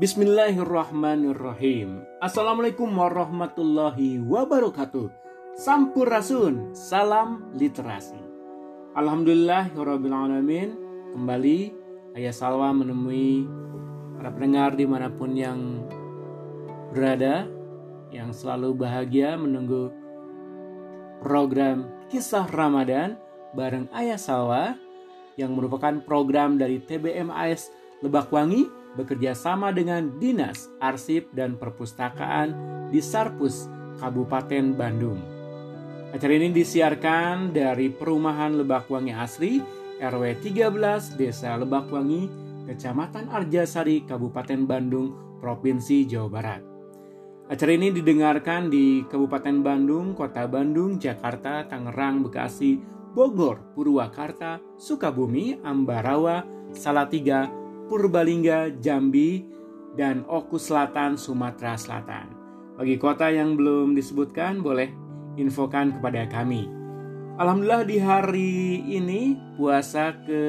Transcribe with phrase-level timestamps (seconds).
[0.00, 2.00] Bismillahirrahmanirrahim.
[2.24, 5.12] Assalamualaikum warahmatullahi wabarakatuh.
[5.60, 8.16] Sampurasun, salam literasi.
[8.96, 10.72] Alhamdulillah, alamin.
[11.12, 11.76] Kembali
[12.16, 13.44] Ayah Salwa menemui
[14.16, 15.84] para pendengar di mana pun yang
[16.96, 17.44] berada,
[18.08, 19.92] yang selalu bahagia menunggu
[21.20, 23.20] program Kisah Ramadan
[23.52, 24.80] bareng Ayah Salwa
[25.36, 27.68] yang merupakan program dari TBMAS
[28.00, 32.54] Lebakwangi bekerja sama dengan Dinas Arsip dan Perpustakaan
[32.90, 33.70] di Sarpus,
[34.02, 35.20] Kabupaten Bandung.
[36.10, 39.62] Acara ini disiarkan dari Perumahan Lebakwangi Asri,
[40.02, 42.26] RW 13, Desa Lebakwangi,
[42.66, 46.62] Kecamatan Arjasari, Kabupaten Bandung, Provinsi Jawa Barat.
[47.50, 52.78] Acara ini didengarkan di Kabupaten Bandung, Kota Bandung, Jakarta, Tangerang, Bekasi,
[53.10, 57.50] Bogor, Purwakarta, Sukabumi, Ambarawa, Salatiga,
[57.90, 59.42] Purbalingga, Jambi,
[59.98, 62.30] dan Oku Selatan, Sumatera Selatan.
[62.78, 64.94] Bagi kota yang belum disebutkan, boleh
[65.34, 66.70] infokan kepada kami.
[67.34, 68.52] Alhamdulillah di hari
[68.86, 70.42] ini puasa ke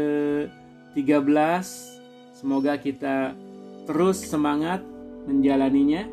[0.94, 3.32] 13 semoga kita
[3.88, 4.84] terus semangat
[5.24, 6.04] menjalaninya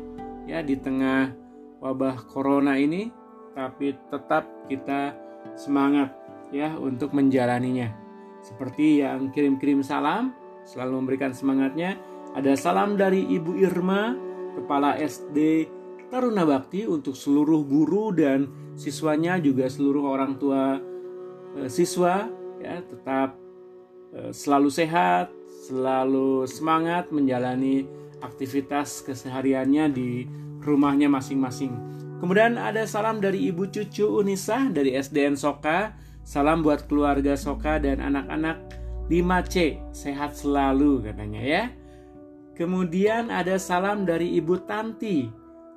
[0.47, 1.35] ya di tengah
[1.83, 3.11] wabah corona ini
[3.51, 5.11] tapi tetap kita
[5.59, 6.15] semangat
[6.55, 7.91] ya untuk menjalaninya.
[8.39, 10.31] Seperti yang kirim-kirim salam
[10.67, 11.99] selalu memberikan semangatnya.
[12.35, 14.13] Ada salam dari Ibu Irma,
[14.59, 15.69] Kepala SD
[16.09, 20.81] Taruna Bakti untuk seluruh guru dan siswanya juga seluruh orang tua
[21.53, 22.25] e, siswa
[22.57, 23.37] ya tetap
[24.09, 25.29] e, selalu sehat,
[25.69, 27.85] selalu semangat menjalani
[28.25, 30.25] aktivitas kesehariannya di
[30.65, 31.71] rumahnya masing-masing.
[32.19, 35.95] Kemudian ada salam dari Ibu Cucu Unisa dari SDN Soka.
[36.27, 38.78] Salam buat keluarga Soka dan anak-anak
[39.09, 41.63] 5C, sehat selalu katanya ya.
[42.53, 45.25] Kemudian ada salam dari Ibu Tanti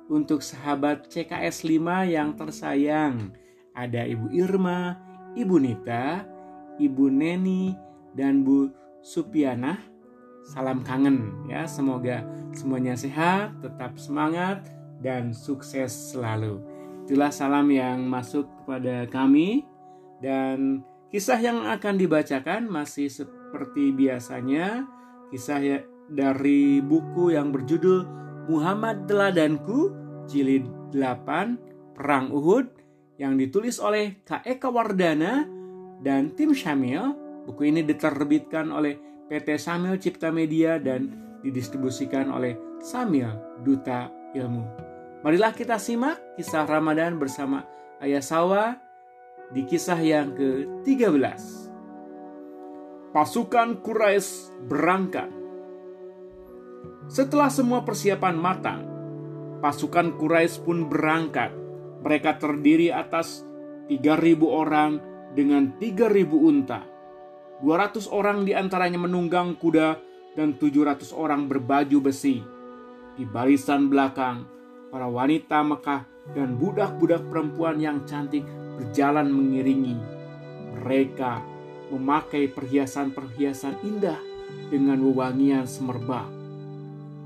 [0.05, 3.33] untuk sahabat CKS 5 yang tersayang.
[3.73, 4.93] Ada Ibu Irma,
[5.33, 6.21] Ibu Nita,
[6.77, 7.73] Ibu Neni,
[8.13, 8.69] dan Bu
[9.01, 9.81] Supiana.
[10.45, 12.21] Salam kangen ya, semoga
[12.53, 14.69] semuanya sehat, tetap semangat,
[15.01, 16.61] dan sukses selalu.
[17.07, 19.65] Itulah salam yang masuk kepada kami
[20.21, 24.89] dan Kisah yang akan dibacakan masih seperti biasanya,
[25.29, 25.77] kisah ya
[26.09, 28.01] dari buku yang berjudul
[28.49, 29.93] Muhammad Teladanku,
[30.25, 32.65] jilid 8, Perang Uhud,
[33.21, 34.41] yang ditulis oleh K.
[34.41, 35.45] Eka Wardana
[36.01, 37.13] dan tim Syamil.
[37.45, 38.97] Buku ini diterbitkan oleh
[39.29, 41.13] PT Samil Cipta Media dan
[41.45, 43.29] didistribusikan oleh Samil
[43.61, 44.65] Duta Ilmu.
[45.21, 47.69] Marilah kita simak kisah Ramadan bersama
[48.01, 48.82] Ayah Sawa
[49.51, 51.41] di kisah yang ke-13.
[53.11, 55.29] Pasukan Quraisy berangkat.
[57.11, 58.81] Setelah semua persiapan matang,
[59.59, 61.51] pasukan Quraisy pun berangkat.
[62.03, 63.43] Mereka terdiri atas
[63.87, 64.97] 3.000 orang
[65.35, 66.81] dengan 3.000 unta.
[67.63, 69.95] 200 orang di antaranya menunggang kuda
[70.35, 72.41] dan 700 orang berbaju besi.
[73.13, 74.43] Di barisan belakang,
[74.93, 76.05] para wanita Mekah
[76.37, 78.45] dan budak-budak perempuan yang cantik
[78.77, 79.97] berjalan mengiringi.
[80.77, 81.41] Mereka
[81.89, 84.21] memakai perhiasan-perhiasan indah
[84.69, 86.29] dengan wewangian semerbak.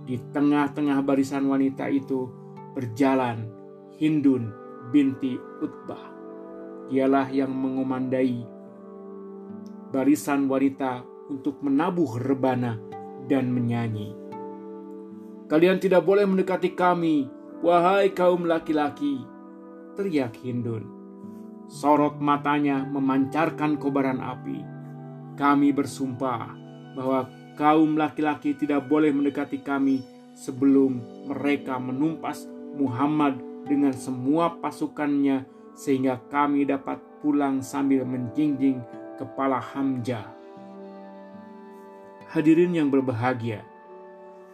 [0.07, 2.31] Di tengah-tengah barisan wanita itu
[2.71, 3.51] berjalan
[3.99, 4.47] Hindun
[4.95, 6.15] binti Utbah.
[6.87, 8.47] Dialah yang mengomandai
[9.91, 12.79] barisan wanita untuk menabuh rebana
[13.27, 14.15] dan menyanyi.
[15.51, 19.25] Kalian tidak boleh mendekati kami, wahai kaum laki-laki,
[19.97, 20.85] teriak Hindun.
[21.67, 24.63] Sorot matanya memancarkan kobaran api.
[25.35, 26.55] Kami bersumpah
[26.95, 27.27] bahwa
[27.59, 30.01] kaum laki-laki tidak boleh mendekati kami
[30.37, 32.47] sebelum mereka menumpas
[32.77, 35.43] Muhammad dengan semua pasukannya
[35.75, 38.79] sehingga kami dapat pulang sambil menjinjing
[39.17, 40.25] kepala Hamzah.
[42.31, 43.65] Hadirin yang berbahagia,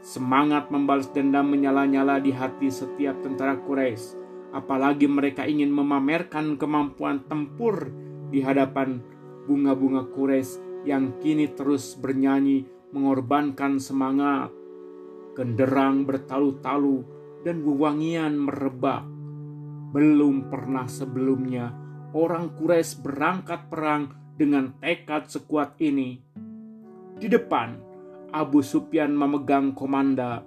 [0.03, 4.23] semangat membalas dendam menyala-nyala di hati setiap tentara Quraisy
[4.53, 7.89] apalagi mereka ingin memamerkan kemampuan tempur
[8.29, 9.01] di hadapan
[9.49, 14.53] bunga-bunga kures yang kini terus bernyanyi mengorbankan semangat.
[15.33, 17.01] Genderang bertalu-talu
[17.41, 19.01] dan wewangian merebak.
[19.89, 21.73] Belum pernah sebelumnya
[22.13, 26.21] orang Quraisy berangkat perang dengan tekad sekuat ini.
[27.17, 27.92] Di depan,
[28.33, 30.41] Abu Sufyan memegang komanda.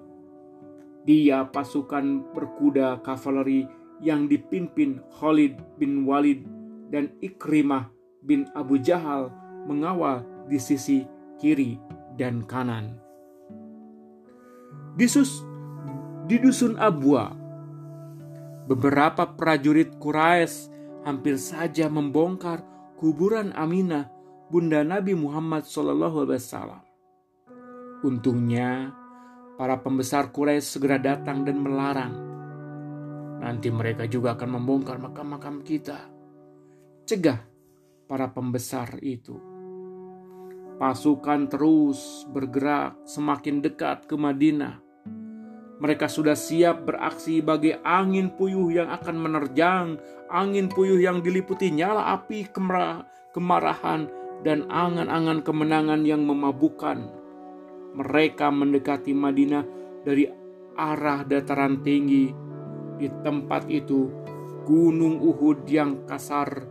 [1.06, 3.70] Dia pasukan berkuda kavaleri
[4.02, 6.42] yang dipimpin Khalid bin Walid
[6.90, 7.88] dan Ikrimah
[8.26, 9.30] bin Abu Jahal
[9.70, 11.06] mengawal di sisi
[11.38, 11.78] kiri
[12.18, 12.98] dan kanan.
[14.98, 15.44] Di, sus,
[16.26, 17.30] di dusun Abwa,
[18.66, 20.72] beberapa prajurit Quraisy
[21.06, 22.64] hampir saja membongkar
[22.98, 24.08] kuburan Aminah,
[24.48, 26.85] bunda Nabi Muhammad SAW.
[28.06, 28.94] Untungnya,
[29.58, 32.14] para pembesar Quraisy segera datang dan melarang.
[33.42, 36.06] Nanti mereka juga akan membongkar makam-makam kita.
[37.02, 37.42] Cegah
[38.06, 39.34] para pembesar itu.
[40.78, 44.78] Pasukan terus bergerak semakin dekat ke Madinah.
[45.82, 49.98] Mereka sudah siap beraksi bagai angin puyuh yang akan menerjang,
[50.30, 52.46] angin puyuh yang diliputi nyala api
[53.34, 54.06] kemarahan
[54.46, 57.25] dan angan-angan kemenangan yang memabukkan
[57.96, 59.64] mereka mendekati Madinah
[60.04, 60.28] dari
[60.76, 62.30] arah dataran tinggi.
[62.96, 64.08] Di tempat itu,
[64.68, 66.64] gunung Uhud yang kasar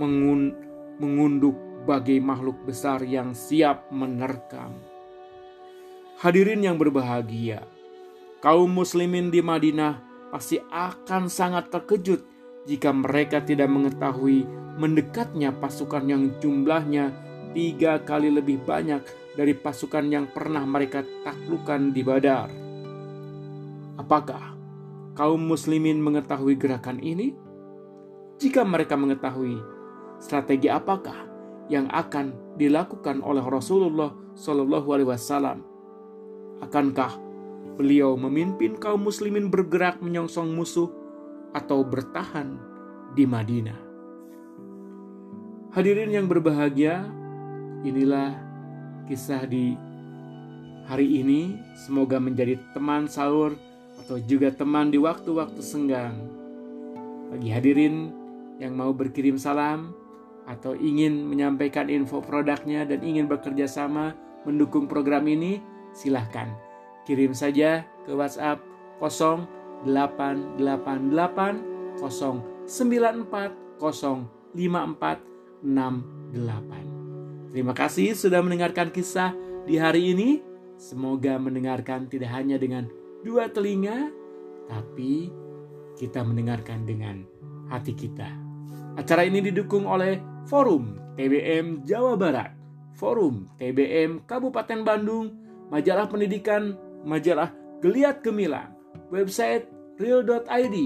[0.00, 0.52] mengun
[0.96, 4.74] mengunduk bagai makhluk besar yang siap menerkam.
[6.16, 7.60] Hadirin yang berbahagia,
[8.40, 10.00] kaum muslimin di Madinah
[10.32, 12.24] pasti akan sangat terkejut
[12.66, 17.14] jika mereka tidak mengetahui mendekatnya pasukan yang jumlahnya
[17.56, 19.00] tiga kali lebih banyak
[19.36, 22.48] dari pasukan yang pernah mereka taklukkan di Badar.
[24.00, 24.56] Apakah
[25.12, 27.36] kaum muslimin mengetahui gerakan ini?
[28.40, 29.60] Jika mereka mengetahui,
[30.20, 31.28] strategi apakah
[31.68, 35.58] yang akan dilakukan oleh Rasulullah Shallallahu Alaihi Wasallam?
[36.64, 37.16] Akankah
[37.76, 40.88] beliau memimpin kaum muslimin bergerak menyongsong musuh
[41.52, 42.56] atau bertahan
[43.12, 43.80] di Madinah?
[45.76, 47.04] Hadirin yang berbahagia,
[47.84, 48.45] inilah
[49.06, 49.78] kisah di
[50.86, 53.54] hari ini semoga menjadi teman sahur
[54.02, 56.14] atau juga teman di waktu-waktu senggang.
[57.30, 58.12] Bagi hadirin
[58.62, 59.94] yang mau berkirim salam
[60.46, 64.14] atau ingin menyampaikan info produknya dan ingin bekerja sama
[64.46, 65.58] mendukung program ini,
[65.90, 66.54] silahkan
[67.02, 68.62] kirim saja ke WhatsApp
[69.02, 69.90] 0888
[71.98, 73.66] 094
[74.54, 76.85] 05468.
[77.50, 79.34] Terima kasih sudah mendengarkan kisah
[79.66, 80.42] di hari ini.
[80.76, 82.86] Semoga mendengarkan tidak hanya dengan
[83.24, 84.12] dua telinga,
[84.68, 85.32] tapi
[85.96, 87.24] kita mendengarkan dengan
[87.72, 88.28] hati kita.
[88.96, 92.52] Acara ini didukung oleh Forum TBM Jawa Barat,
[92.96, 95.32] Forum TBM Kabupaten Bandung,
[95.72, 98.76] Majalah Pendidikan, Majalah Geliat Gemilang,
[99.08, 100.76] website real.id,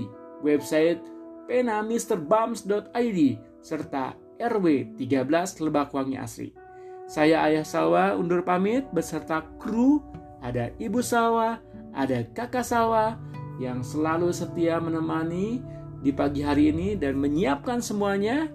[0.42, 1.02] website
[1.50, 3.20] penamisterbams.id,
[3.58, 5.28] serta RW 13
[5.60, 6.56] Lebakwangi Asri.
[7.04, 10.00] Saya Ayah Salwa undur pamit beserta kru,
[10.40, 11.60] ada Ibu Salwa,
[11.92, 13.20] ada Kakak Salwa
[13.60, 15.60] yang selalu setia menemani
[16.00, 18.48] di pagi hari ini dan menyiapkan semuanya.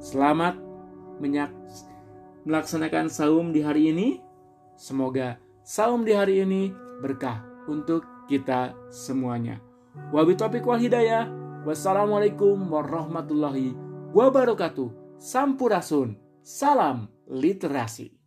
[0.00, 0.56] Selamat
[2.48, 4.24] melaksanakan saum di hari ini.
[4.78, 5.36] Semoga
[5.66, 6.72] saum di hari ini
[7.04, 9.60] berkah untuk kita semuanya.
[10.14, 11.28] Wabi topik wal hidayah.
[11.66, 13.74] Wassalamualaikum warahmatullahi
[14.14, 14.97] wabarakatuh.
[15.18, 16.16] Sampurasun.
[16.42, 18.17] Salam literasi.